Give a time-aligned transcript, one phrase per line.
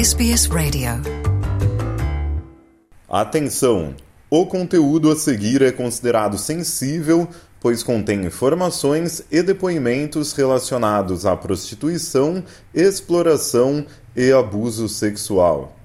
[0.00, 0.92] SBS Radio.
[3.06, 3.94] Atenção!
[4.30, 7.28] O conteúdo a seguir é considerado sensível,
[7.60, 12.42] pois contém informações e depoimentos relacionados à prostituição,
[12.72, 13.84] exploração
[14.16, 15.76] e abuso sexual.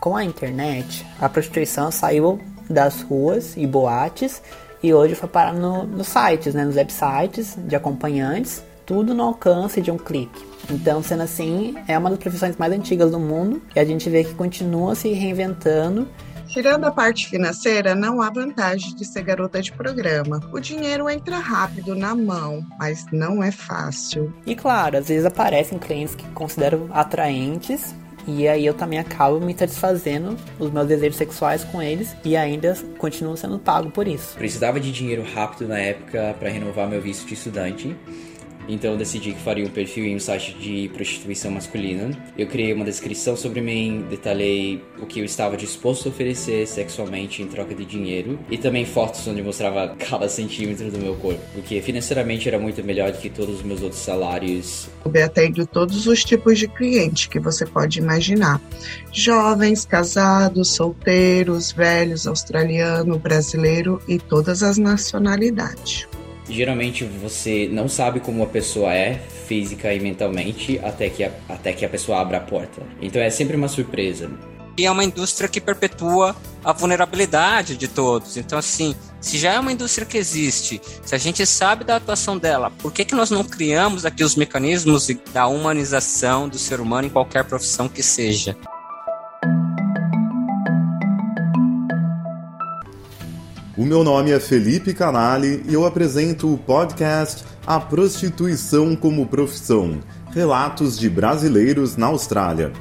[0.00, 4.42] Com a internet, a prostituição saiu das ruas e boates
[4.84, 9.80] e hoje foi parar no, nos sites, né, nos websites de acompanhantes, tudo no alcance
[9.80, 10.44] de um clique.
[10.70, 14.22] Então, sendo assim, é uma das profissões mais antigas do mundo e a gente vê
[14.22, 16.06] que continua se reinventando.
[16.48, 20.38] Tirando a parte financeira, não há vantagem de ser garota de programa.
[20.52, 24.34] O dinheiro entra rápido na mão, mas não é fácil.
[24.44, 27.94] E claro, às vezes aparecem clientes que considero atraentes
[28.26, 32.76] e aí eu também acabo me satisfazendo os meus desejos sexuais com eles e ainda
[32.98, 34.36] continuo sendo pago por isso.
[34.36, 37.96] Precisava de dinheiro rápido na época para renovar meu visto de estudante
[38.68, 42.10] então eu decidi que faria um perfil em um site de prostituição masculina.
[42.36, 47.42] Eu criei uma descrição sobre mim, detalhei o que eu estava disposto a oferecer sexualmente
[47.42, 51.80] em troca de dinheiro e também fotos onde mostrava cada centímetro do meu corpo, porque
[51.80, 54.88] financeiramente era muito melhor do que todos os meus outros salários.
[55.04, 58.60] Eu atendo todos os tipos de cliente que você pode imaginar:
[59.12, 66.06] jovens, casados, solteiros, velhos, australiano, brasileiro e todas as nacionalidades.
[66.48, 69.14] Geralmente você não sabe como a pessoa é
[69.46, 72.82] física e mentalmente até que a, até que a pessoa abra a porta.
[73.00, 74.30] Então é sempre uma surpresa.
[74.76, 78.36] E é uma indústria que perpetua a vulnerabilidade de todos.
[78.36, 82.36] Então, assim, se já é uma indústria que existe, se a gente sabe da atuação
[82.36, 87.06] dela, por que, que nós não criamos aqui os mecanismos da humanização do ser humano
[87.06, 88.56] em qualquer profissão que seja?
[93.76, 99.98] O meu nome é Felipe Canali e eu apresento o podcast A Prostituição como Profissão
[100.32, 102.72] Relatos de Brasileiros na Austrália.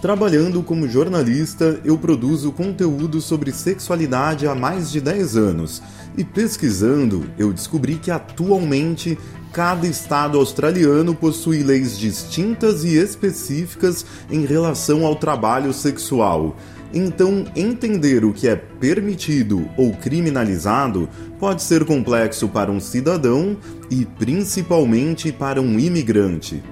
[0.00, 5.82] Trabalhando como jornalista, eu produzo conteúdo sobre sexualidade há mais de 10 anos
[6.16, 9.18] e pesquisando, eu descobri que atualmente
[9.52, 16.56] cada estado australiano possui leis distintas e específicas em relação ao trabalho sexual
[16.92, 21.08] então, entender o que é permitido ou criminalizado
[21.38, 23.56] pode ser complexo para um cidadão
[23.90, 26.62] e principalmente para um imigrante.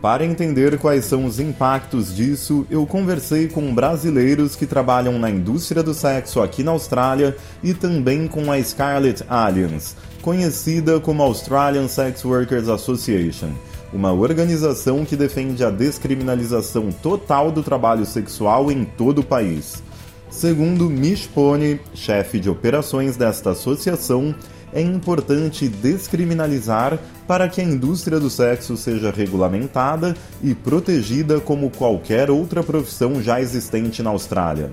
[0.00, 5.82] Para entender quais são os impactos disso, eu conversei com brasileiros que trabalham na indústria
[5.82, 12.24] do sexo aqui na Austrália e também com a Scarlet Alliance, conhecida como Australian Sex
[12.24, 13.50] Workers Association
[13.92, 19.82] uma organização que defende a descriminalização total do trabalho sexual em todo o país.
[20.30, 24.34] Segundo Mish Pony, chefe de operações desta associação,
[24.72, 32.30] é importante descriminalizar para que a indústria do sexo seja regulamentada e protegida como qualquer
[32.30, 34.70] outra profissão já existente na Austrália.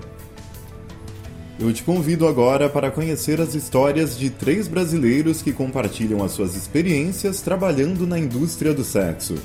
[1.58, 6.54] Eu te convido agora para conhecer as histórias de três brasileiros que compartilham as suas
[6.54, 9.36] experiências trabalhando na indústria do sexo.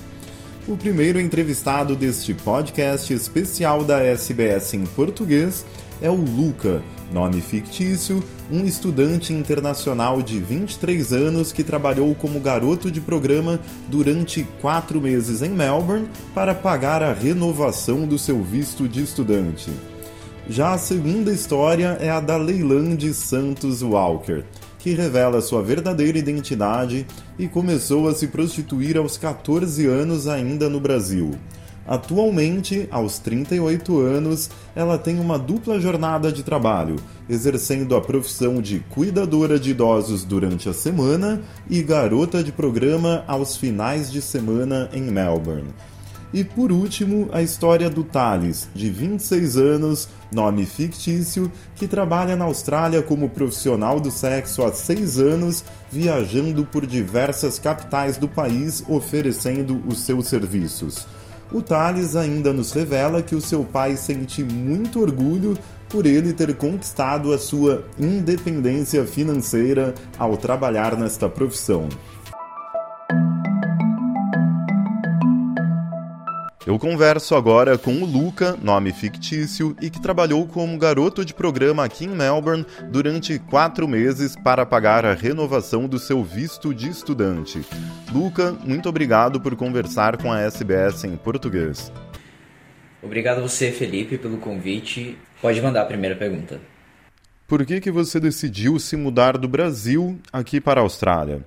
[0.68, 5.66] O primeiro entrevistado deste podcast especial da SBS em português
[6.02, 6.84] é o Luca,
[7.14, 8.22] nome fictício,
[8.52, 13.58] um estudante internacional de 23 anos que trabalhou como garoto de programa
[13.88, 19.72] durante quatro meses em Melbourne para pagar a renovação do seu visto de estudante.
[20.50, 24.44] Já a segunda história é a da Leilande Santos Walker,
[24.80, 27.06] que revela sua verdadeira identidade
[27.38, 31.32] e começou a se prostituir aos 14 anos ainda no Brasil.
[31.88, 36.96] Atualmente, aos 38 anos, ela tem uma dupla jornada de trabalho,
[37.30, 43.58] exercendo a profissão de cuidadora de idosos durante a semana e garota de programa aos
[43.58, 45.70] finais de semana em Melbourne.
[46.34, 52.46] E por último, a história do Thales, de 26 anos, nome fictício, que trabalha na
[52.46, 59.84] Austrália como profissional do sexo há 6 anos, viajando por diversas capitais do país oferecendo
[59.86, 61.06] os seus serviços.
[61.52, 65.58] O Thales ainda nos revela que o seu pai sente muito orgulho
[65.90, 71.90] por ele ter conquistado a sua independência financeira ao trabalhar nesta profissão.
[76.66, 81.84] Eu converso agora com o Luca, nome fictício, e que trabalhou como garoto de programa
[81.84, 87.66] aqui em Melbourne durante quatro meses para pagar a renovação do seu visto de estudante.
[88.14, 91.92] Luca, muito obrigado por conversar com a SBS em português.
[93.02, 95.18] Obrigado a você, Felipe, pelo convite.
[95.42, 96.62] Pode mandar a primeira pergunta.
[97.48, 101.44] por que, que você decidiu se mudar do Brasil aqui para a Austrália?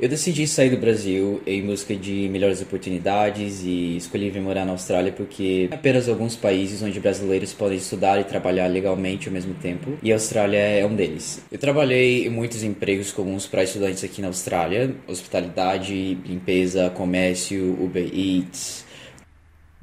[0.00, 4.72] Eu decidi sair do Brasil em busca de melhores oportunidades e escolhi vir morar na
[4.72, 9.52] Austrália porque é apenas alguns países onde brasileiros podem estudar e trabalhar legalmente ao mesmo
[9.52, 11.42] tempo, e a Austrália é um deles.
[11.52, 18.08] Eu trabalhei em muitos empregos comuns para estudantes aqui na Austrália: hospitalidade, limpeza, comércio, Uber
[18.10, 18.86] Eats.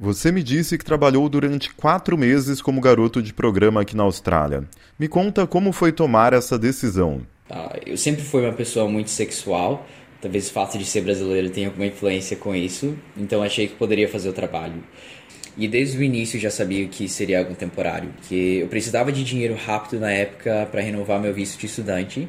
[0.00, 4.64] Você me disse que trabalhou durante quatro meses como garoto de programa aqui na Austrália.
[4.98, 7.20] Me conta como foi tomar essa decisão.
[7.48, 9.86] Ah, eu sempre fui uma pessoa muito sexual
[10.20, 14.08] Talvez o fato de ser brasileiro tenha alguma influência com isso, então achei que poderia
[14.08, 14.82] fazer o trabalho.
[15.56, 19.54] E desde o início já sabia que seria algo temporário, que eu precisava de dinheiro
[19.54, 22.28] rápido na época para renovar meu visto de estudante,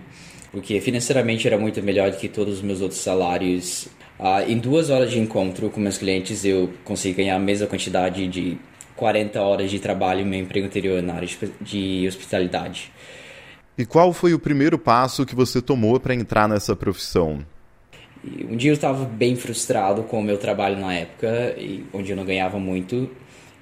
[0.51, 3.87] porque financeiramente era muito melhor do que todos os meus outros salários.
[4.19, 8.27] Ah, em duas horas de encontro com meus clientes, eu consegui ganhar a mesma quantidade
[8.27, 8.57] de
[8.95, 11.29] 40 horas de trabalho em meu emprego anterior na área
[11.61, 12.91] de hospitalidade.
[13.77, 17.45] E qual foi o primeiro passo que você tomou para entrar nessa profissão?
[18.23, 21.55] E um dia eu estava bem frustrado com o meu trabalho na época,
[21.93, 23.09] onde eu não ganhava muito,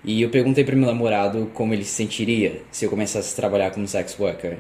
[0.04, 3.71] e eu perguntei para meu namorado como ele se sentiria se eu começasse a trabalhar
[3.71, 4.57] como sex worker.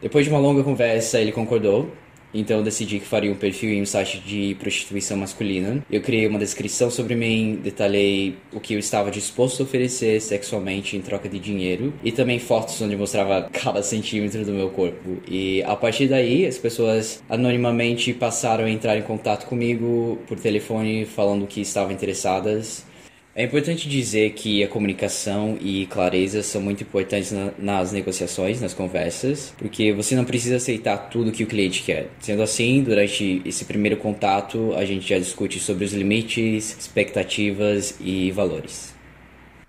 [0.00, 1.90] Depois de uma longa conversa, ele concordou
[2.34, 5.84] então eu decidi que faria um perfil em um site de prostituição masculina.
[5.90, 10.96] Eu criei uma descrição sobre mim, detalhei o que eu estava disposto a oferecer sexualmente
[10.96, 15.22] em troca de dinheiro e também fotos onde mostrava cada centímetro do meu corpo.
[15.28, 21.04] E a partir daí, as pessoas anonimamente passaram a entrar em contato comigo por telefone
[21.04, 22.84] falando que estavam interessadas.
[23.34, 28.74] É importante dizer que a comunicação e clareza são muito importantes na, nas negociações, nas
[28.74, 32.10] conversas, porque você não precisa aceitar tudo que o cliente quer.
[32.20, 38.30] Sendo assim, durante esse primeiro contato, a gente já discute sobre os limites, expectativas e
[38.32, 38.94] valores.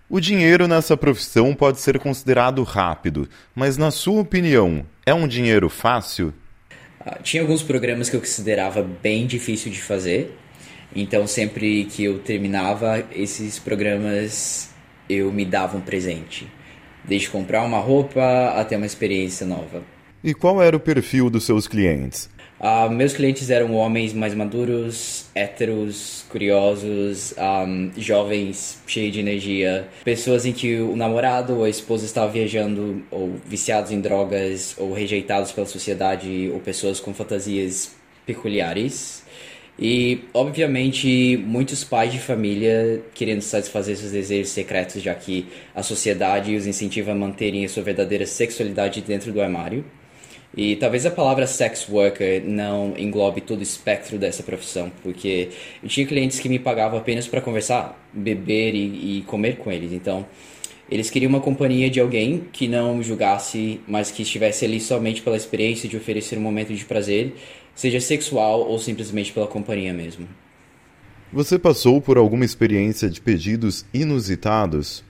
[0.10, 5.70] O dinheiro nessa profissão pode ser considerado rápido, mas na sua opinião, é um dinheiro
[5.70, 6.34] fácil?
[7.00, 10.38] Ah, tinha alguns programas que eu considerava bem difícil de fazer,
[10.96, 14.70] então, sempre que eu terminava esses programas,
[15.10, 16.48] eu me dava um presente.
[17.04, 19.84] Desde comprar uma roupa até uma experiência nova.
[20.24, 22.30] E qual era o perfil dos seus clientes?
[22.64, 30.46] Uh, meus clientes eram homens mais maduros, héteros, curiosos, um, jovens, cheios de energia, pessoas
[30.46, 35.52] em que o namorado ou a esposa estava viajando ou viciados em drogas ou rejeitados
[35.52, 37.92] pela sociedade ou pessoas com fantasias
[38.26, 39.24] peculiares.
[39.78, 46.56] E, obviamente, muitos pais de família querendo satisfazer seus desejos secretos, já que a sociedade
[46.56, 49.84] os incentiva a manterem a sua verdadeira sexualidade dentro do armário.
[50.56, 55.50] E talvez a palavra sex worker não englobe todo o espectro dessa profissão, porque
[55.82, 59.92] eu tinha clientes que me pagavam apenas para conversar, beber e, e comer com eles.
[59.92, 60.24] Então,
[60.92, 65.36] eles queriam uma companhia de alguém que não julgasse, mas que estivesse ali somente pela
[65.36, 67.34] experiência de oferecer um momento de prazer
[67.76, 70.28] seja sexual ou simplesmente pela companhia mesmo.
[71.32, 75.04] Você passou por alguma experiência de pedidos inusitados?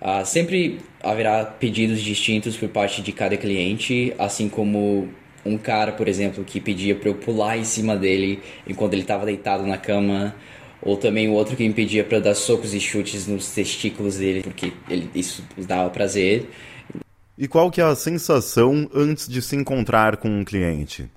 [0.00, 5.08] Ah, sempre haverá pedidos distintos por parte de cada cliente, assim como
[5.44, 9.24] um cara, por exemplo, que pedia para eu pular em cima dele enquanto ele estava
[9.24, 10.34] deitado na cama,
[10.82, 14.42] ou também o outro que me pedia para dar socos e chutes nos testículos dele,
[14.42, 16.48] porque ele, isso dava prazer.
[17.36, 21.08] E qual que é a sensação antes de se encontrar com um cliente?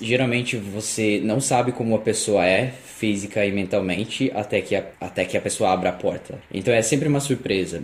[0.00, 5.24] Geralmente você não sabe como a pessoa é, física e mentalmente, até que a, até
[5.24, 6.40] que a pessoa abra a porta.
[6.52, 7.82] Então é sempre uma surpresa.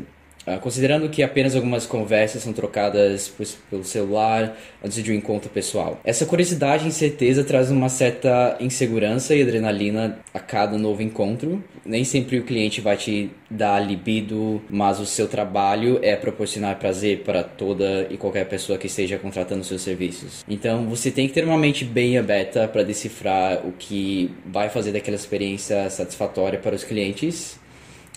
[0.51, 5.49] Uh, considerando que apenas algumas conversas são trocadas por, pelo celular antes de um encontro
[5.51, 6.01] pessoal.
[6.03, 11.63] Essa curiosidade e incerteza traz uma certa insegurança e adrenalina a cada novo encontro.
[11.85, 17.23] Nem sempre o cliente vai te dar libido, mas o seu trabalho é proporcionar prazer
[17.23, 20.45] para toda e qualquer pessoa que esteja contratando seus serviços.
[20.49, 24.93] Então você tem que ter uma mente bem aberta para decifrar o que vai fazer
[24.93, 27.59] daquela experiência satisfatória para os clientes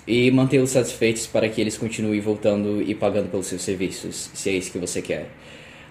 [0.07, 4.53] e mantê-los satisfeitos para que eles continuem voltando e pagando pelos seus serviços, se é
[4.53, 5.29] isso que você quer.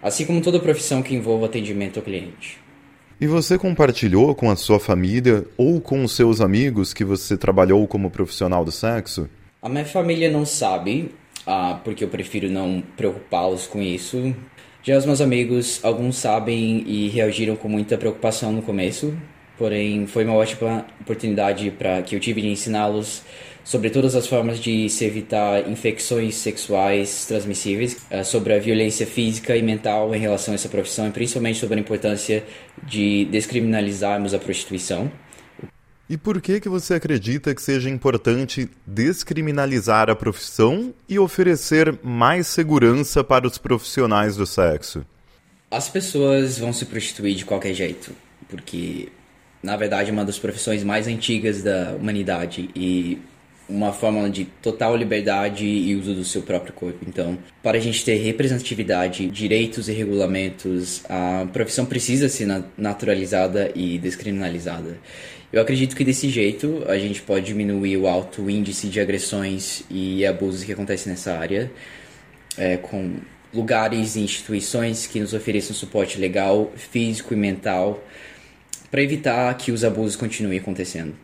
[0.02, 2.58] Assim como toda profissão que envolva atendimento ao cliente.
[3.20, 7.86] E você compartilhou com a sua família ou com os seus amigos que você trabalhou
[7.86, 9.28] como profissional do sexo?
[9.62, 11.14] A minha família não sabe,
[11.46, 14.34] ah, porque eu prefiro não preocupá-los com isso.
[14.82, 19.16] Já os meus amigos, alguns sabem e reagiram com muita preocupação no começo,
[19.56, 23.22] porém foi uma ótima oportunidade para que eu tive de ensiná-los
[23.64, 29.56] sobre todas as formas de se evitar infecções sexuais transmissíveis, eh, sobre a violência física
[29.56, 32.44] e mental em relação a essa profissão e principalmente sobre a importância
[32.82, 35.10] de descriminalizarmos a prostituição.
[36.08, 42.48] E por que que você acredita que seja importante descriminalizar a profissão e oferecer mais
[42.48, 45.06] segurança para os profissionais do sexo?
[45.70, 48.12] As pessoas vão se prostituir de qualquer jeito,
[48.46, 49.08] porque
[49.62, 53.18] na verdade é uma das profissões mais antigas da humanidade e
[53.72, 57.04] uma forma de total liberdade e uso do seu próprio corpo.
[57.06, 63.98] Então, para a gente ter representatividade, direitos e regulamentos, a profissão precisa ser naturalizada e
[63.98, 64.98] descriminalizada.
[65.52, 70.24] Eu acredito que desse jeito a gente pode diminuir o alto índice de agressões e
[70.24, 71.70] abusos que acontecem nessa área,
[72.56, 73.16] é, com
[73.52, 78.02] lugares e instituições que nos ofereçam suporte legal, físico e mental,
[78.90, 81.14] para evitar que os abusos continuem acontecendo.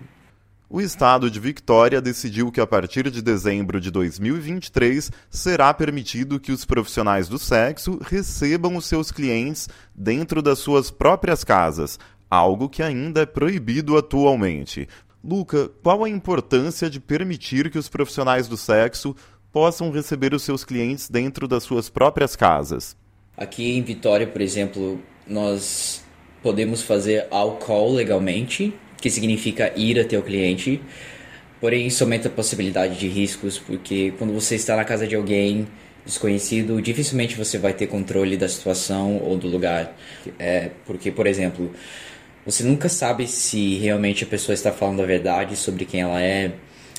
[0.70, 6.52] O estado de Victoria decidiu que a partir de dezembro de 2023 será permitido que
[6.52, 11.98] os profissionais do sexo recebam os seus clientes dentro das suas próprias casas,
[12.30, 14.86] algo que ainda é proibido atualmente.
[15.24, 19.16] Luca, qual a importância de permitir que os profissionais do sexo
[19.50, 22.94] possam receber os seus clientes dentro das suas próprias casas?
[23.34, 26.04] Aqui em Vitória, por exemplo, nós
[26.42, 30.80] podemos fazer álcool legalmente, que significa ir até o cliente.
[31.60, 35.66] Porém, isso aumenta a possibilidade de riscos, porque quando você está na casa de alguém
[36.04, 39.96] desconhecido, dificilmente você vai ter controle da situação ou do lugar.
[40.38, 41.72] É, porque, por exemplo,
[42.46, 46.52] você nunca sabe se realmente a pessoa está falando a verdade sobre quem ela é,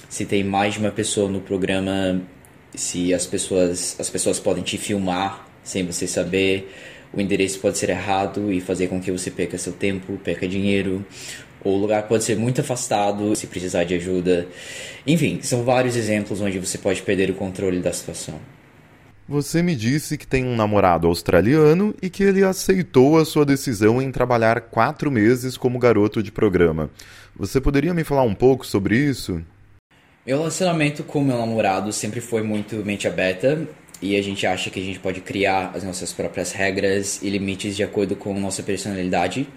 [0.08, 2.22] se tem mais de uma pessoa no programa,
[2.76, 6.72] se as pessoas, as pessoas podem te filmar sem você saber,
[7.14, 11.06] o endereço pode ser errado e fazer com que você perca seu tempo, perca dinheiro,
[11.64, 14.48] o lugar pode ser muito afastado se precisar de ajuda.
[15.06, 18.40] Enfim, são vários exemplos onde você pode perder o controle da situação.
[19.28, 24.02] Você me disse que tem um namorado australiano e que ele aceitou a sua decisão
[24.02, 26.90] em trabalhar quatro meses como garoto de programa.
[27.36, 29.44] Você poderia me falar um pouco sobre isso?
[30.26, 33.68] Meu relacionamento com meu namorado sempre foi muito mente aberta
[34.02, 37.76] e a gente acha que a gente pode criar as nossas próprias regras e limites
[37.76, 39.48] de acordo com nossa personalidade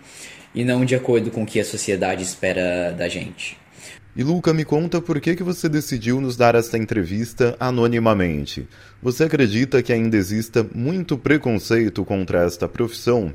[0.54, 3.56] e não de acordo com o que a sociedade espera da gente.
[4.14, 8.68] E Luca, me conta por que, que você decidiu nos dar esta entrevista anonimamente.
[9.02, 13.32] Você acredita que ainda exista muito preconceito contra esta profissão?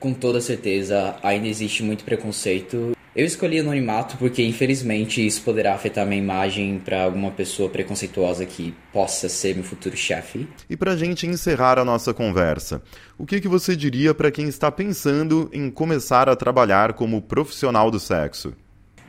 [0.00, 6.06] Com toda certeza, ainda existe muito preconceito eu escolhi anonimato porque, infelizmente, isso poderá afetar
[6.06, 10.46] minha imagem para alguma pessoa preconceituosa que possa ser meu futuro chefe.
[10.68, 12.82] E para a gente encerrar a nossa conversa,
[13.18, 17.90] o que, que você diria para quem está pensando em começar a trabalhar como profissional
[17.90, 18.54] do sexo?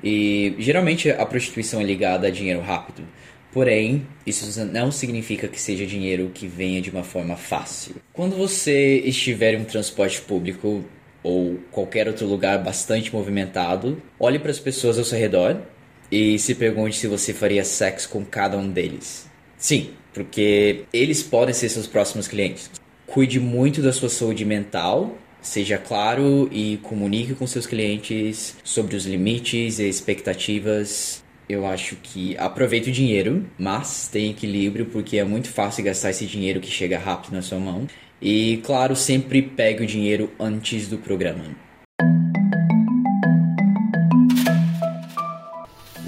[0.04, 3.04] E geralmente a prostituição é ligada a dinheiro rápido.
[3.52, 7.96] Porém, isso não significa que seja dinheiro que venha de uma forma fácil.
[8.14, 10.86] Quando você estiver em um transporte público,
[11.24, 15.62] ou qualquer outro lugar bastante movimentado, olhe para as pessoas ao seu redor
[16.12, 19.30] e se pergunte se você faria sexo com cada um deles.
[19.58, 22.72] Sim, porque eles podem ser seus próximos clientes.
[23.06, 29.06] Cuide muito da sua saúde mental, seja claro e comunique com seus clientes sobre os
[29.06, 31.24] limites e expectativas.
[31.48, 36.26] Eu acho que aproveite o dinheiro, mas tenha equilíbrio porque é muito fácil gastar esse
[36.26, 37.88] dinheiro que chega rápido na sua mão
[38.22, 41.44] e, claro, sempre pegue o dinheiro antes do programa.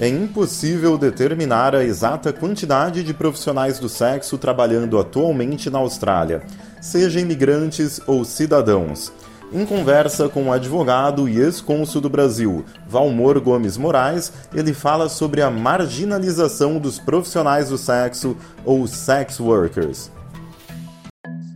[0.02, 6.42] É impossível determinar a exata quantidade de profissionais do sexo trabalhando atualmente na Austrália,
[6.80, 9.12] seja imigrantes ou cidadãos.
[9.52, 15.40] Em conversa com o advogado e ex-cônsul do Brasil, Valmor Gomes Moraes, ele fala sobre
[15.40, 20.10] a marginalização dos profissionais do sexo ou sex workers.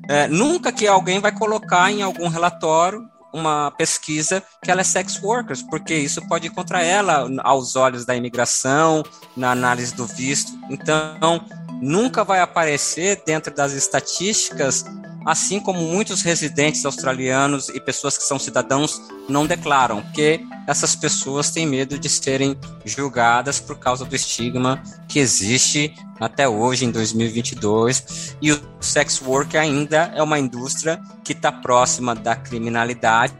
[0.08, 5.22] É, nunca que alguém vai colocar em algum relatório uma pesquisa que ela é sex
[5.22, 9.04] workers, porque isso pode ir contra ela aos olhos da imigração,
[9.36, 10.52] na análise do visto.
[10.70, 11.44] Então,
[11.82, 14.84] nunca vai aparecer dentro das estatísticas
[15.26, 21.50] assim como muitos residentes australianos e pessoas que são cidadãos não declaram, porque essas pessoas
[21.50, 28.36] têm medo de serem julgadas por causa do estigma que existe até hoje, em 2022,
[28.40, 33.34] e o sex work ainda é uma indústria que está próxima da criminalidade,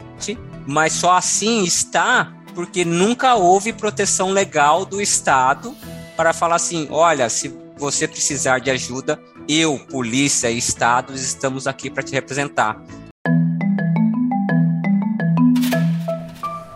[0.67, 5.73] mas só assim está porque nunca houve proteção legal do Estado
[6.17, 11.89] para falar assim: olha, se você precisar de ajuda, eu, polícia e estados estamos aqui
[11.89, 12.83] para te representar.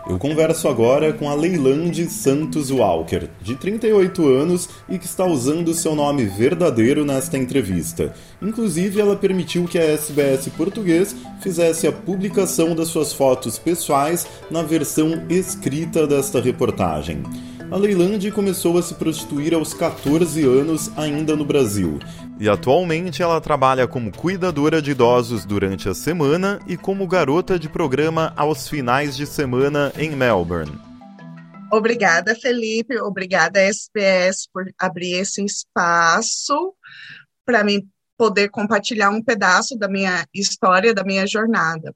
[0.08, 5.72] Eu converso agora com a Leilande Santos Walker, de 38 anos e que está usando
[5.72, 8.14] seu nome verdadeiro nesta entrevista.
[8.40, 14.62] Inclusive, ela permitiu que a SBS Português fizesse a publicação das suas fotos pessoais na
[14.62, 17.22] versão escrita desta reportagem.
[17.72, 21.98] A Leilande começou a se prostituir aos 14 anos ainda no Brasil.
[22.40, 27.68] E atualmente ela trabalha como cuidadora de idosos durante a semana e como garota de
[27.68, 30.72] programa aos finais de semana em Melbourne.
[31.70, 32.98] Obrigada, Felipe.
[33.00, 36.74] Obrigada, SBS, por abrir esse espaço
[37.44, 41.94] para mim poder compartilhar um pedaço da minha história, da minha jornada.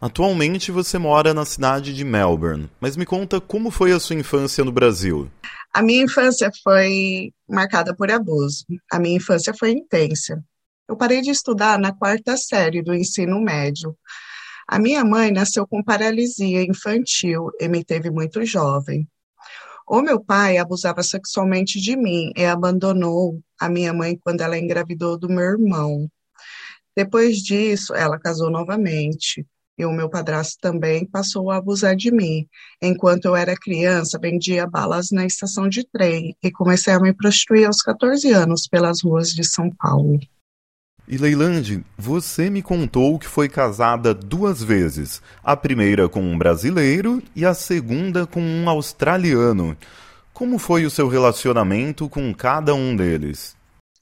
[0.00, 4.62] Atualmente você mora na cidade de Melbourne, mas me conta como foi a sua infância
[4.62, 5.30] no Brasil.
[5.76, 8.64] A minha infância foi marcada por abuso.
[8.90, 10.42] A minha infância foi intensa.
[10.88, 13.94] Eu parei de estudar na quarta série do ensino médio.
[14.66, 19.06] A minha mãe nasceu com paralisia infantil e me teve muito jovem.
[19.86, 25.18] O meu pai abusava sexualmente de mim e abandonou a minha mãe quando ela engravidou
[25.18, 26.10] do meu irmão.
[26.96, 29.46] Depois disso, ela casou novamente
[29.78, 32.46] e o meu padrasto também passou a abusar de mim.
[32.80, 37.66] Enquanto eu era criança, vendia balas na estação de trem e comecei a me prostituir
[37.66, 40.18] aos 14 anos pelas ruas de São Paulo.
[41.08, 47.22] E Leilande, você me contou que foi casada duas vezes, a primeira com um brasileiro
[47.34, 49.76] e a segunda com um australiano.
[50.32, 53.56] Como foi o seu relacionamento com cada um deles?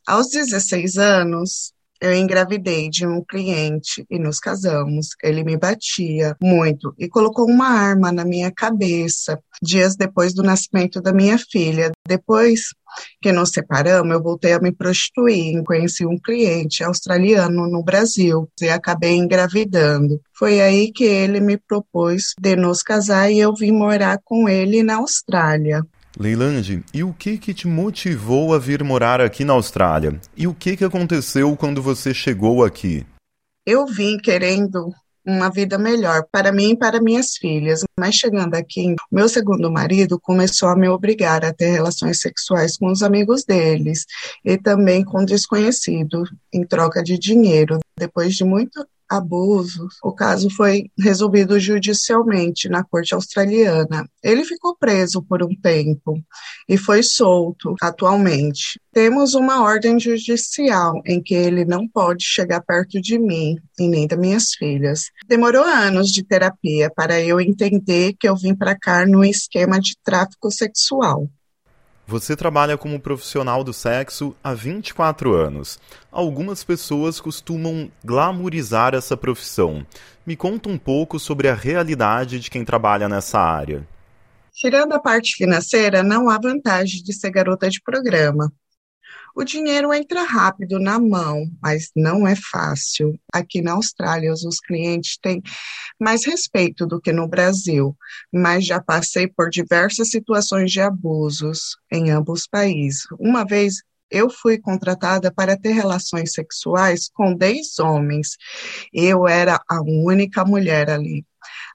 [0.07, 1.74] Aos 16 anos,
[2.05, 5.09] eu engravidei de um cliente e nos casamos.
[5.23, 11.01] Ele me batia muito e colocou uma arma na minha cabeça dias depois do nascimento
[11.01, 11.93] da minha filha.
[12.07, 12.75] Depois
[13.23, 15.63] que nos separamos, eu voltei a me prostituir.
[15.65, 20.21] Conheci um cliente australiano no Brasil e acabei engravidando.
[20.37, 24.83] Foi aí que ele me propôs de nos casar e eu vim morar com ele
[24.83, 25.83] na Austrália.
[26.19, 30.21] Leilande, e o que que te motivou a vir morar aqui na Austrália?
[30.37, 33.05] E o que que aconteceu quando você chegou aqui?
[33.67, 34.93] Eu vim querendo
[35.27, 40.21] uma vida melhor para mim e para minhas filhas, mas chegando aqui, meu segundo marido
[40.21, 44.05] começou a me obrigar a ter relações sexuais com os amigos deles
[44.45, 47.79] e também com desconhecido em troca de dinheiro.
[47.99, 49.89] Depois de muito abuso.
[50.03, 54.09] O caso foi resolvido judicialmente na corte australiana.
[54.23, 56.21] Ele ficou preso por um tempo
[56.69, 58.81] e foi solto atualmente.
[58.93, 64.07] Temos uma ordem judicial em que ele não pode chegar perto de mim e nem
[64.07, 65.11] das minhas filhas.
[65.27, 69.97] Demorou anos de terapia para eu entender que eu vim para cá no esquema de
[70.03, 71.29] tráfico sexual.
[72.07, 75.79] Você trabalha como profissional do sexo há 24 anos.
[76.13, 79.87] Algumas pessoas costumam glamourizar essa profissão.
[80.27, 83.89] Me conta um pouco sobre a realidade de quem trabalha nessa área.
[84.53, 88.53] Tirando a parte financeira, não há vantagem de ser garota de programa.
[89.35, 93.19] O dinheiro entra rápido na mão, mas não é fácil.
[93.33, 95.43] Aqui na Austrália, os clientes têm
[96.01, 97.97] mais respeito do que no Brasil,
[98.33, 103.07] mas já passei por diversas situações de abusos em ambos os países.
[103.19, 108.37] Uma vez eu fui contratada para ter relações sexuais com 10 homens.
[108.93, 111.25] Eu era a única mulher ali.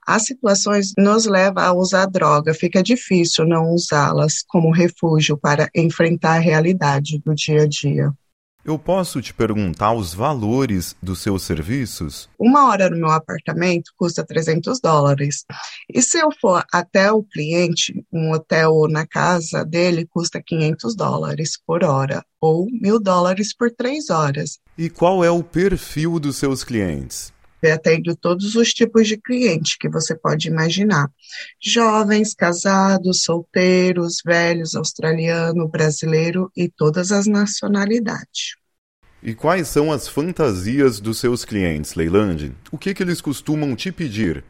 [0.10, 6.38] As situações nos levam a usar droga, fica difícil não usá-las como refúgio para enfrentar
[6.38, 8.12] a realidade do dia a dia.
[8.66, 12.28] Eu posso te perguntar os valores dos seus serviços?
[12.40, 15.46] Uma hora no meu apartamento custa 300 dólares.
[15.88, 21.52] E se eu for até o cliente, um hotel na casa dele custa 500 dólares
[21.68, 24.58] por hora, ou mil dólares por três horas.
[24.76, 27.32] E qual é o perfil dos seus clientes?
[27.62, 31.10] Eu atendo todos os tipos de cliente que você pode imaginar.
[31.62, 38.56] Jovens, casados, solteiros, velhos, australiano, brasileiro e todas as nacionalidades.
[39.22, 42.56] E quais são as fantasias dos seus clientes, Leilande?
[42.72, 44.44] O que, que eles costumam te pedir?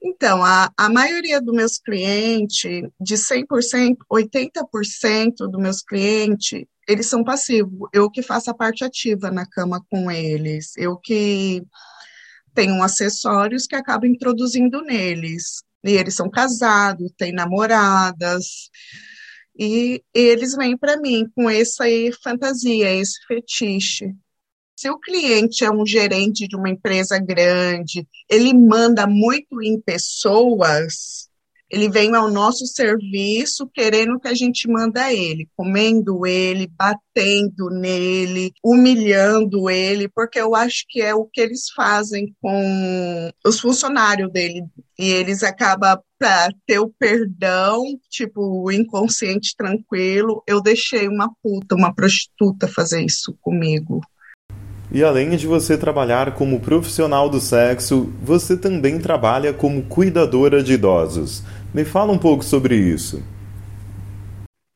[0.00, 7.24] Então, a, a maioria dos meus clientes, de 100%, 80% dos meus clientes, eles são
[7.24, 7.88] passivos.
[7.92, 10.76] Eu que faço a parte ativa na cama com eles.
[10.76, 11.62] Eu que
[12.54, 15.62] tenho acessórios que acabo introduzindo neles.
[15.84, 18.70] E eles são casados, têm namoradas,
[19.58, 21.84] e eles vêm para mim com essa
[22.22, 24.14] fantasia, esse fetiche.
[24.76, 31.23] Se o cliente é um gerente de uma empresa grande, ele manda muito em pessoas,
[31.74, 38.52] ele vem ao nosso serviço querendo que a gente manda ele, comendo ele, batendo nele,
[38.62, 44.62] humilhando ele, porque eu acho que é o que eles fazem com os funcionários dele
[44.96, 50.44] E eles acabam para ter o perdão, tipo, o inconsciente tranquilo.
[50.46, 54.00] Eu deixei uma puta, uma prostituta fazer isso comigo.
[54.92, 60.74] E além de você trabalhar como profissional do sexo, você também trabalha como cuidadora de
[60.74, 61.42] idosos.
[61.74, 63.20] Me fala um pouco sobre isso.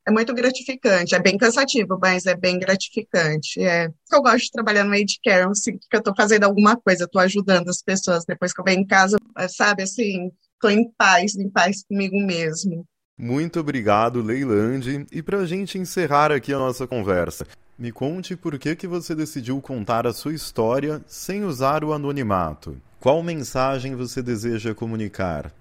[0.04, 3.61] É muito gratificante, é bem cansativo, mas é bem gratificante.
[3.61, 6.76] É, eu gosto de trabalhar no Age Care, eu sinto que eu estou fazendo alguma
[6.76, 8.24] coisa, estou ajudando as pessoas.
[8.24, 12.16] Depois que eu venho em casa, é, sabe, assim, estou em paz, em paz comigo
[12.16, 12.84] mesmo.
[13.16, 15.06] Muito obrigado, Leilande.
[15.12, 17.46] E para a gente encerrar aqui a nossa conversa,
[17.78, 22.76] me conte por que, que você decidiu contar a sua história sem usar o anonimato.
[22.98, 25.52] Qual mensagem você deseja comunicar?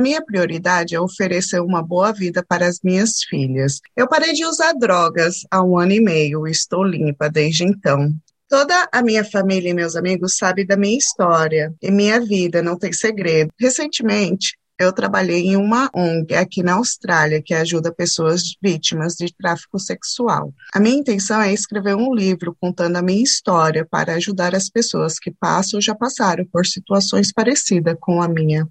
[0.00, 3.80] Minha prioridade é oferecer uma boa vida para as minhas filhas.
[3.94, 8.10] Eu parei de usar drogas há um ano e meio e estou limpa desde então.
[8.48, 12.78] Toda a minha família e meus amigos sabem da minha história e minha vida, não
[12.78, 13.52] tem segredo.
[13.60, 19.78] Recentemente, eu trabalhei em uma ONG aqui na Austrália que ajuda pessoas vítimas de tráfico
[19.78, 20.54] sexual.
[20.72, 25.18] A minha intenção é escrever um livro contando a minha história para ajudar as pessoas
[25.18, 28.66] que passam ou já passaram por situações parecidas com a minha.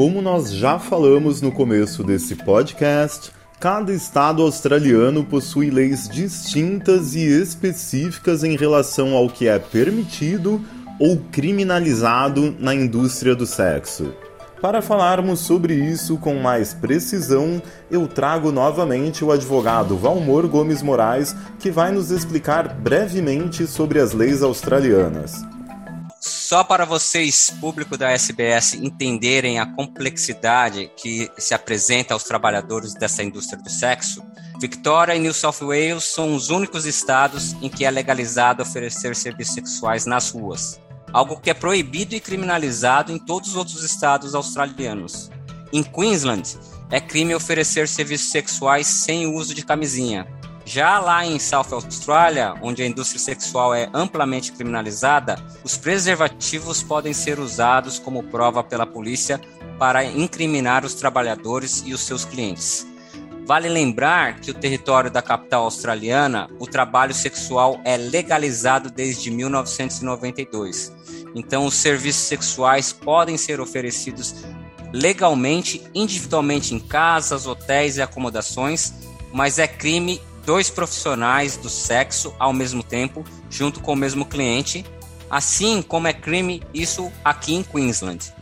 [0.00, 7.20] Como nós já falamos no começo desse podcast, cada estado australiano possui leis distintas e
[7.20, 10.58] específicas em relação ao que é permitido
[10.98, 14.14] ou criminalizado na indústria do sexo.
[14.62, 17.60] Para falarmos sobre isso com mais precisão,
[17.90, 24.14] eu trago novamente o advogado Valmor Gomes Moraes, que vai nos explicar brevemente sobre as
[24.14, 25.44] leis australianas.
[26.50, 33.22] Só para vocês, público da SBS, entenderem a complexidade que se apresenta aos trabalhadores dessa
[33.22, 34.20] indústria do sexo,
[34.60, 39.54] Victoria e New South Wales são os únicos estados em que é legalizado oferecer serviços
[39.54, 40.80] sexuais nas ruas,
[41.12, 45.30] algo que é proibido e criminalizado em todos os outros estados australianos.
[45.72, 46.58] Em Queensland,
[46.90, 50.26] é crime oferecer serviços sexuais sem uso de camisinha,
[50.64, 57.12] já lá em South Australia, onde a indústria sexual é amplamente criminalizada, os preservativos podem
[57.12, 59.40] ser usados como prova pela polícia
[59.78, 62.86] para incriminar os trabalhadores e os seus clientes.
[63.46, 70.92] Vale lembrar que o território da capital australiana, o trabalho sexual é legalizado desde 1992.
[71.34, 74.44] Então, os serviços sexuais podem ser oferecidos
[74.92, 78.92] legalmente, individualmente em casas, hotéis e acomodações,
[79.32, 84.84] mas é crime dois profissionais do sexo ao mesmo tempo, junto com o mesmo cliente,
[85.30, 88.32] assim como é crime isso aqui em Queensland.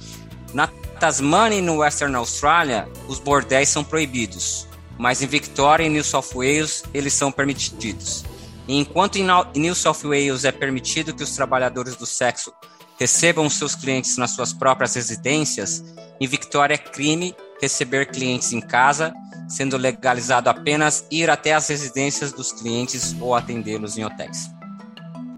[0.54, 0.66] Na
[0.98, 4.66] Tasmania e no Western Australia, os bordéis são proibidos,
[4.98, 8.24] mas em Victoria e New South Wales eles são permitidos.
[8.66, 12.52] E enquanto em New South Wales é permitido que os trabalhadores do sexo
[12.98, 15.84] recebam seus clientes nas suas próprias residências,
[16.20, 19.12] em Victoria é crime receber clientes em casa
[19.49, 24.51] sendo legalizado apenas ir até as residências dos clientes ou atendê-los em hotéis.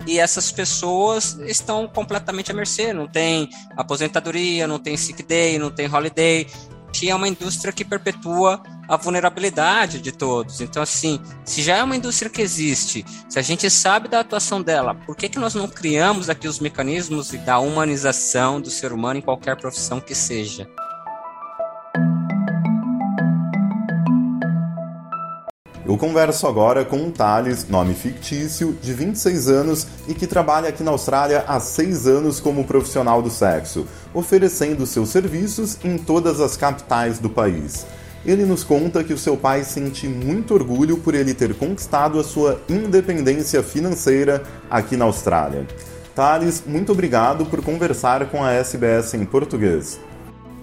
[0.07, 5.71] E essas pessoas estão completamente à mercê, não tem aposentadoria, não tem sick day, não
[5.71, 6.47] tem holiday,
[6.93, 10.61] que é uma indústria que perpetua a vulnerabilidade de todos.
[10.61, 14.61] Então, assim, se já é uma indústria que existe, se a gente sabe da atuação
[14.61, 19.21] dela, por que, que nós não criamos aqui os mecanismos da humanização do ser humano
[19.21, 20.69] em qualquer profissão que seja?
[25.91, 30.85] Eu converso agora com o Thales, nome fictício, de 26 anos e que trabalha aqui
[30.85, 36.57] na Austrália há 6 anos como profissional do sexo, oferecendo seus serviços em todas as
[36.57, 37.85] capitais do país.
[38.25, 42.23] Ele nos conta que o seu pai sente muito orgulho por ele ter conquistado a
[42.23, 45.67] sua independência financeira aqui na Austrália.
[46.15, 49.99] Thales, muito obrigado por conversar com a SBS em português.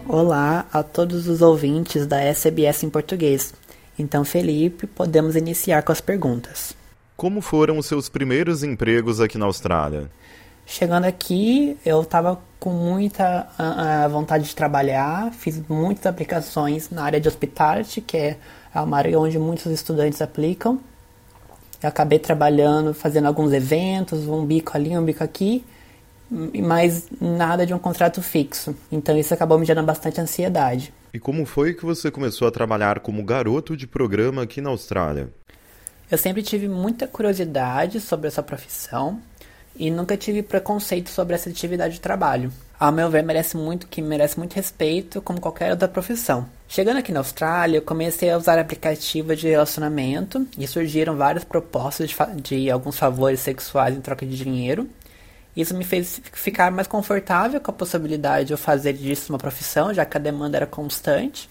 [0.07, 3.53] Olá a todos os ouvintes da SBS em português.
[3.97, 6.73] Então, Felipe, podemos iniciar com as perguntas.
[7.15, 10.09] Como foram os seus primeiros empregos aqui na Austrália?
[10.65, 13.47] Chegando aqui, eu estava com muita
[14.11, 18.37] vontade de trabalhar, fiz muitas aplicações na área de hospitality, que é
[18.75, 20.79] uma área onde muitos estudantes aplicam.
[21.81, 25.63] Eu acabei trabalhando, fazendo alguns eventos, um bico ali, um bico aqui,
[26.29, 28.75] mas nada de um contrato fixo.
[28.91, 30.93] Então isso acabou me gerando bastante ansiedade.
[31.13, 35.29] E como foi que você começou a trabalhar como garoto de programa aqui na Austrália?
[36.09, 39.21] Eu sempre tive muita curiosidade sobre essa profissão
[39.75, 42.51] e nunca tive preconceito sobre essa atividade de trabalho.
[42.79, 46.47] Ao meu ver, merece muito que merece muito respeito como qualquer outra profissão.
[46.67, 52.09] Chegando aqui na Austrália, eu comecei a usar aplicativos de relacionamento e surgiram várias propostas
[52.09, 54.87] de, de alguns favores sexuais em troca de dinheiro.
[55.57, 59.91] Isso me fez ficar mais confortável com a possibilidade de eu fazer disso uma profissão,
[59.91, 61.49] já que a demanda era constante.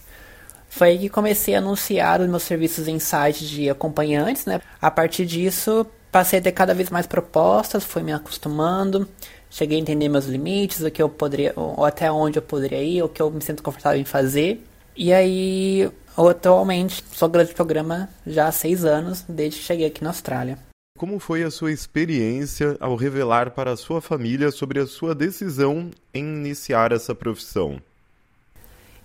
[0.68, 4.60] Foi aí que comecei a anunciar os meus serviços em sites de acompanhantes, né?
[4.80, 9.08] A partir disso, passei a ter cada vez mais propostas, fui me acostumando,
[9.50, 13.02] cheguei a entender meus limites, o que eu poderia, ou até onde eu poderia ir,
[13.02, 14.64] o que eu me sinto confortável em fazer.
[14.94, 20.10] E aí, atualmente, sou grande programa já há seis anos, desde que cheguei aqui na
[20.10, 20.65] Austrália.
[20.96, 25.90] Como foi a sua experiência ao revelar para a sua família sobre a sua decisão
[26.14, 27.78] em iniciar essa profissão?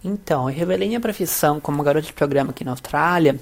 [0.01, 3.38] Então, eu revelei minha profissão como garoto de programa aqui na Austrália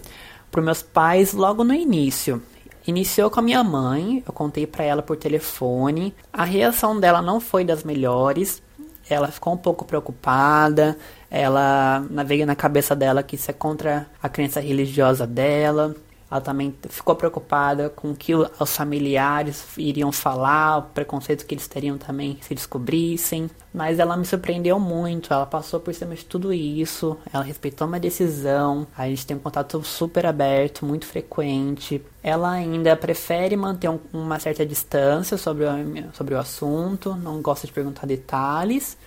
[0.49, 2.41] para meus pais logo no início.
[2.87, 6.15] Iniciou com a minha mãe, eu contei para ela por telefone.
[6.33, 8.63] A reação dela não foi das melhores.
[9.07, 10.97] Ela ficou um pouco preocupada.
[11.29, 15.95] Ela navega na cabeça dela que isso é contra a crença religiosa dela.
[16.29, 21.67] Ela também ficou preocupada com o que os familiares iriam falar, o preconceito que eles
[21.67, 23.49] teriam também se descobrissem.
[23.73, 27.99] Mas ela me surpreendeu muito, ela passou por cima de tudo isso, ela respeitou minha
[27.99, 32.01] decisão, a gente tem um contato super aberto, muito frequente.
[32.21, 37.65] Ela ainda prefere manter um, uma certa distância sobre o, sobre o assunto, não gosta
[37.65, 38.97] de perguntar detalhes,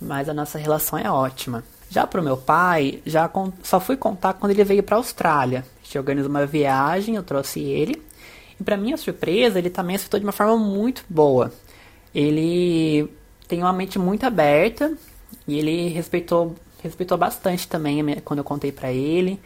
[0.00, 1.62] mas a nossa relação é ótima.
[1.90, 3.30] Já pro meu pai, já
[3.62, 7.60] só fui contar quando ele veio para a Austrália gente organizou uma viagem, eu trouxe
[7.60, 8.02] ele.
[8.58, 11.52] E para minha surpresa, ele também aceitou de uma forma muito boa.
[12.14, 13.08] Ele
[13.46, 14.92] tem uma mente muito aberta
[15.46, 19.38] e ele respeitou, respeitou bastante também quando eu contei para ele.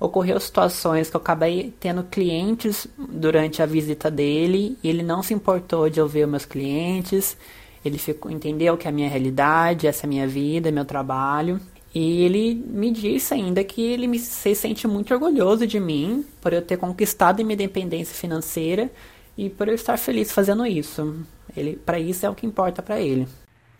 [0.00, 5.34] Ocorreu situações que eu acabei tendo clientes durante a visita dele e ele não se
[5.34, 7.36] importou de eu ver os meus clientes.
[7.84, 11.60] Ele ficou, entendeu que é a minha realidade, essa é a minha vida, meu trabalho.
[12.00, 16.52] E ele me disse ainda que ele me, se sente muito orgulhoso de mim por
[16.52, 18.88] eu ter conquistado minha independência financeira
[19.36, 21.16] e por eu estar feliz fazendo isso.
[21.56, 23.26] Ele, para isso é o que importa para ele.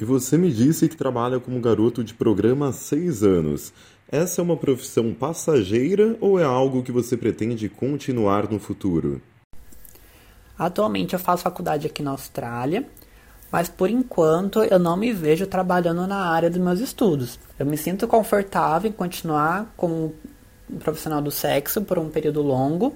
[0.00, 3.72] E você me disse que trabalha como garoto de programa há seis anos.
[4.10, 9.22] Essa é uma profissão passageira ou é algo que você pretende continuar no futuro?
[10.58, 12.84] Atualmente eu faço faculdade aqui na Austrália
[13.50, 17.38] mas por enquanto eu não me vejo trabalhando na área dos meus estudos.
[17.58, 20.14] Eu me sinto confortável em continuar como
[20.80, 22.94] profissional do sexo por um período longo,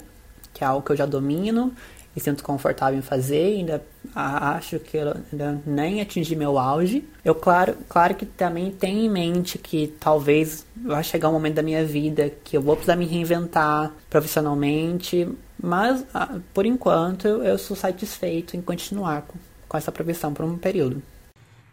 [0.53, 1.73] que é algo que eu já domino
[2.15, 3.83] e sinto confortável em fazer, ainda
[4.15, 7.09] acho que eu ainda nem atingi meu auge.
[7.25, 11.63] Eu claro, claro que também tenho em mente que talvez vai chegar um momento da
[11.63, 15.27] minha vida que eu vou precisar me reinventar profissionalmente,
[15.61, 19.39] mas ah, por enquanto eu sou satisfeito em continuar com
[19.77, 21.03] essa profissão por um período.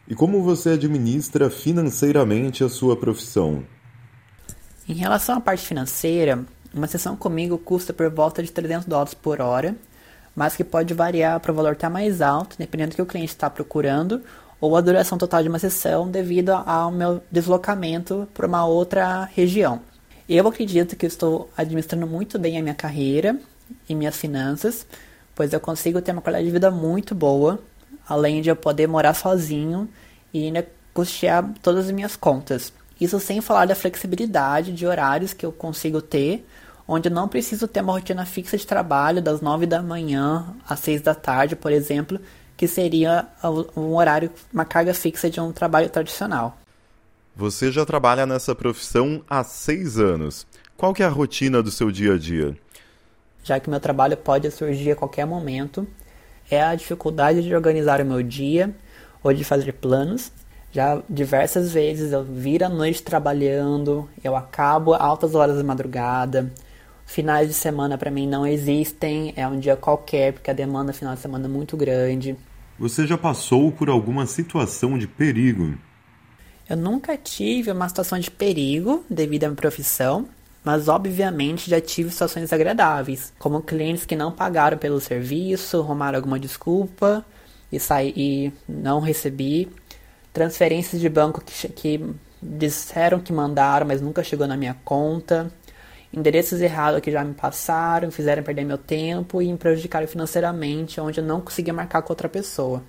[0.08, 3.64] E como você administra financeiramente a sua profissão?
[4.88, 9.40] Em relação à parte financeira, uma sessão comigo custa por volta de 300 dólares por
[9.40, 9.76] hora,
[10.36, 13.32] mas que pode variar para o valor até mais alto, dependendo do que o cliente
[13.32, 14.22] está procurando,
[14.60, 19.82] ou a duração total de uma sessão devido ao meu deslocamento para uma outra região.
[20.28, 23.40] Eu acredito que estou administrando muito bem a minha carreira
[23.88, 24.86] e minhas finanças,
[25.34, 27.60] pois eu consigo ter uma qualidade de vida muito boa,
[28.10, 29.88] além de eu poder morar sozinho
[30.34, 32.74] e ainda custear todas as minhas contas.
[33.00, 36.46] Isso sem falar da flexibilidade de horários que eu consigo ter,
[36.88, 40.80] onde eu não preciso ter uma rotina fixa de trabalho das 9 da manhã às
[40.80, 42.20] 6 da tarde, por exemplo,
[42.58, 43.28] que seria
[43.78, 46.58] um horário, uma carga fixa de um trabalho tradicional.
[47.36, 50.46] Você já trabalha nessa profissão há seis anos.
[50.76, 52.58] Qual que é a rotina do seu dia a dia?
[53.44, 55.88] Já que meu trabalho pode surgir a qualquer momento,
[56.50, 58.74] é a dificuldade de organizar o meu dia
[59.24, 60.32] ou de fazer planos.
[60.72, 66.52] Já diversas vezes eu viro a noite trabalhando, eu acabo altas horas da madrugada.
[67.06, 71.16] Finais de semana para mim não existem, é um dia qualquer, porque a demanda final
[71.16, 72.38] de semana é muito grande.
[72.78, 75.74] Você já passou por alguma situação de perigo?
[76.70, 80.30] Eu nunca tive uma situação de perigo devido à minha profissão,
[80.64, 86.40] mas obviamente já tive situações agradáveis, como clientes que não pagaram pelo serviço, arrumaram alguma
[86.40, 87.26] desculpa
[87.72, 89.70] e, saí, e não recebi,
[90.34, 92.06] transferências de banco que, que
[92.42, 95.52] disseram que mandaram, mas nunca chegou na minha conta,
[96.14, 101.20] endereços errados que já me passaram, fizeram perder meu tempo e me prejudicaram financeiramente, onde
[101.20, 102.84] eu não conseguia marcar com outra pessoa.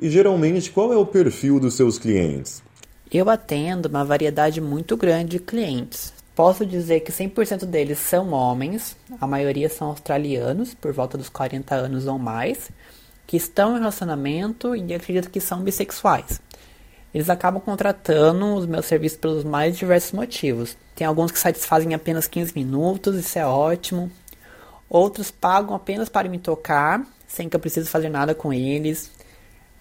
[0.00, 2.62] E geralmente, qual é o perfil dos seus clientes?
[3.10, 8.96] Eu atendo uma variedade muito grande de clientes, Posso dizer que 100% deles são homens,
[9.20, 12.70] a maioria são australianos, por volta dos 40 anos ou mais,
[13.26, 16.40] que estão em relacionamento e acredito que são bissexuais.
[17.12, 20.76] Eles acabam contratando os meus serviços pelos mais diversos motivos.
[20.94, 24.08] Tem alguns que satisfazem apenas 15 minutos, isso é ótimo.
[24.88, 29.10] Outros pagam apenas para me tocar, sem que eu precise fazer nada com eles.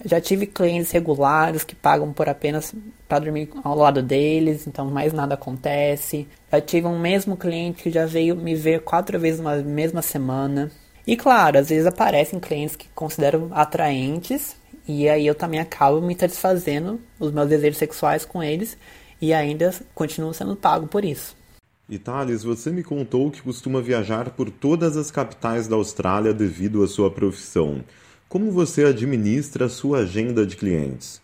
[0.06, 2.74] Já tive clientes regulares que pagam por apenas
[3.08, 6.28] para dormir ao lado deles, então mais nada acontece.
[6.52, 10.72] Já tive um mesmo cliente que já veio me ver quatro vezes na mesma semana.
[11.06, 14.56] E claro, às vezes aparecem clientes que considero atraentes
[14.88, 18.78] e aí eu também acabo me satisfazendo os meus desejos sexuais com eles
[19.22, 21.36] e ainda continuo sendo pago por isso.
[22.04, 26.88] Thales, você me contou que costuma viajar por todas as capitais da Austrália devido à
[26.88, 27.82] sua profissão.
[28.30, 31.22] Como você administra a sua agenda de clientes?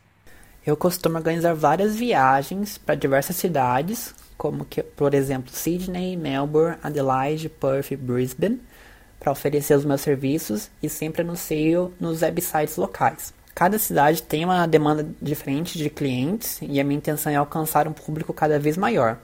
[0.65, 7.49] Eu costumo organizar várias viagens para diversas cidades, como que, por exemplo, Sydney, Melbourne, Adelaide,
[7.49, 8.61] Perth e Brisbane,
[9.19, 13.33] para oferecer os meus serviços e sempre anuncio nos websites locais.
[13.53, 17.93] Cada cidade tem uma demanda diferente de clientes e a minha intenção é alcançar um
[17.93, 19.19] público cada vez maior.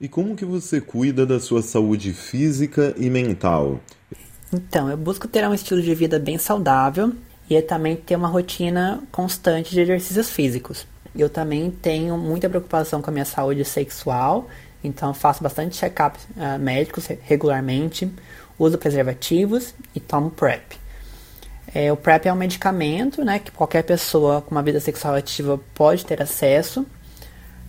[0.00, 3.80] E como que você cuida da sua saúde física e mental?
[4.52, 7.12] Então, eu busco ter um estilo de vida bem saudável
[7.50, 10.86] e também ter uma rotina constante de exercícios físicos.
[11.16, 14.48] Eu também tenho muita preocupação com a minha saúde sexual,
[14.82, 18.10] então faço bastante check-up uh, médicos regularmente,
[18.58, 20.78] uso preservativos e tomo PrEP.
[21.74, 25.60] É, o PrEP é um medicamento né, que qualquer pessoa com uma vida sexual ativa
[25.74, 26.86] pode ter acesso.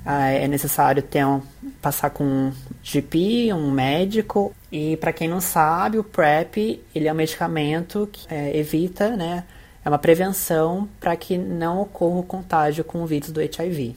[0.05, 1.41] Ah, é necessário ter um,
[1.81, 4.55] passar com um GP, um médico.
[4.71, 9.45] E para quem não sabe, o PrEP ele é um medicamento que é, evita, né,
[9.83, 13.95] é uma prevenção para que não ocorra o contágio com o vírus do HIV.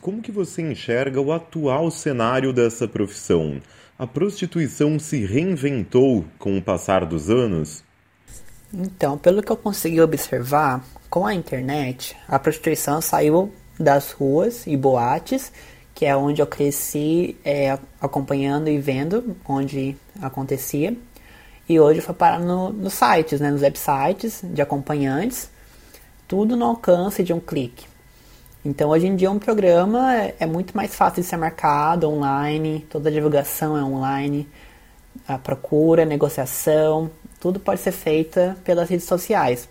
[0.00, 3.60] Como que você enxerga o atual cenário dessa profissão?
[3.98, 7.82] A prostituição se reinventou com o passar dos anos?
[8.72, 14.76] Então, pelo que eu consegui observar, com a internet, a prostituição saiu das ruas e
[14.76, 15.52] boates,
[15.98, 20.96] que é onde eu cresci é, acompanhando e vendo onde acontecia.
[21.68, 25.50] E hoje foi parar no, nos sites, né, nos websites de acompanhantes,
[26.28, 27.84] tudo no alcance de um clique.
[28.64, 32.86] Então, hoje em dia, um programa é, é muito mais fácil de ser marcado online,
[32.88, 34.48] toda a divulgação é online,
[35.26, 39.68] a procura, a negociação, tudo pode ser feita pelas redes sociais.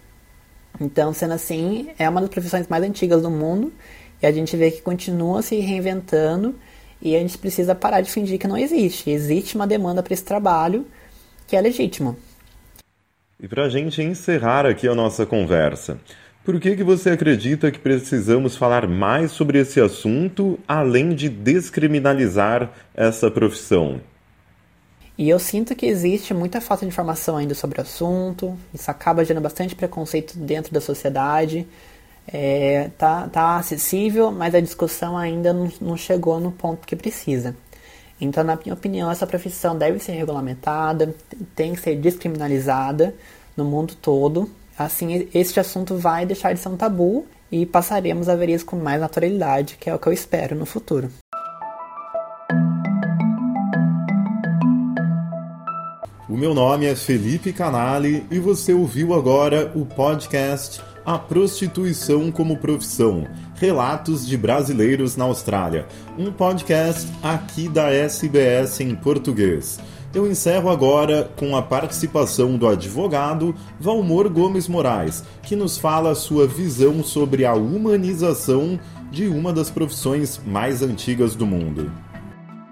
[0.78, 3.72] Então, sendo assim, é uma das profissões mais antigas do mundo
[4.22, 6.56] e a gente vê que continua se reinventando
[7.02, 9.10] e a gente precisa parar de fingir que não existe.
[9.10, 10.86] Existe uma demanda para esse trabalho
[11.48, 12.18] que é legítimo.
[13.40, 16.00] E para a gente encerrar aqui a nossa conversa,
[16.44, 22.72] por que, que você acredita que precisamos falar mais sobre esse assunto além de descriminalizar
[22.96, 24.02] essa profissão?
[25.18, 29.26] E eu sinto que existe muita falta de informação ainda sobre o assunto, isso acaba
[29.26, 31.68] gerando bastante preconceito dentro da sociedade.
[32.28, 37.56] É, tá, tá acessível, mas a discussão ainda não, não chegou no ponto que precisa.
[38.20, 41.16] Então, na minha opinião, essa profissão deve ser regulamentada,
[41.56, 43.16] tem que ser descriminalizada
[43.56, 44.50] no mundo todo.
[44.78, 48.76] Assim, este assunto vai deixar de ser um tabu e passaremos a ver isso com
[48.76, 51.10] mais naturalidade, que é o que eu espero no futuro.
[56.30, 62.58] O meu nome é Felipe Canali e você ouviu agora o podcast A Prostituição como
[62.58, 63.26] Profissão.
[63.56, 69.80] Relatos de Brasileiros na Austrália, um podcast aqui da SBS em português.
[70.14, 76.46] Eu encerro agora com a participação do advogado Valmor Gomes Moraes, que nos fala sua
[76.46, 78.78] visão sobre a humanização
[79.10, 81.90] de uma das profissões mais antigas do mundo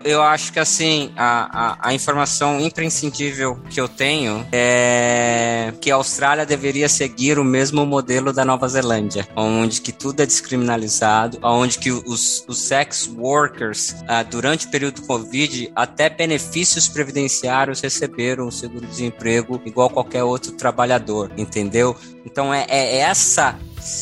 [0.05, 5.95] eu acho que assim, a, a, a, informação imprescindível que eu tenho é que a
[5.95, 11.79] Austrália deveria seguir o mesmo modelo da Nova Zelândia, onde que tudo é descriminalizado, onde
[11.79, 18.47] que os, os sex workers, ah, durante o período do Covid, até benefícios previdenciários receberam
[18.47, 21.95] o seguro-desemprego igual qualquer outro trabalhador, entendeu?
[22.23, 23.57] Então é, é essa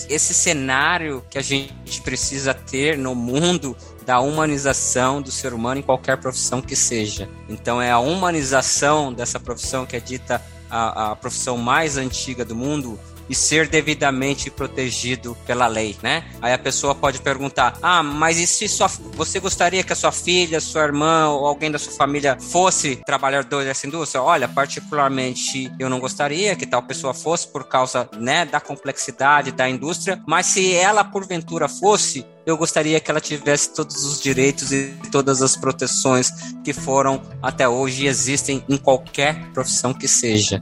[0.10, 5.84] esse cenário que a gente precisa ter no mundo da humanização do ser humano em
[5.84, 7.30] qualquer profissão que seja.
[7.48, 12.56] Então é a humanização dessa profissão que é dita a, a profissão mais antiga do
[12.56, 16.24] mundo e ser devidamente protegido pela lei, né?
[16.42, 20.12] Aí a pessoa pode perguntar: "Ah, mas e se sua, você gostaria que a sua
[20.12, 25.90] filha, sua irmã ou alguém da sua família fosse trabalhador dessa indústria?" Olha, particularmente eu
[25.90, 30.74] não gostaria que tal pessoa fosse por causa, né, da complexidade da indústria, mas se
[30.74, 36.32] ela porventura fosse, eu gostaria que ela tivesse todos os direitos e todas as proteções
[36.64, 40.62] que foram até hoje e existem em qualquer profissão que seja.